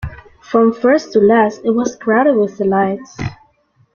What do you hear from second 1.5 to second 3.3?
it was crowded with delights.